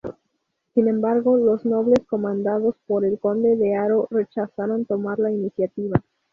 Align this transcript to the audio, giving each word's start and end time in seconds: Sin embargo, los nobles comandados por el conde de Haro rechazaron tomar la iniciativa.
Sin 0.73 0.87
embargo, 0.87 1.37
los 1.37 1.63
nobles 1.63 2.03
comandados 2.07 2.75
por 2.87 3.05
el 3.05 3.19
conde 3.19 3.55
de 3.55 3.75
Haro 3.75 4.07
rechazaron 4.09 4.85
tomar 4.85 5.19
la 5.19 5.31
iniciativa. 5.31 6.01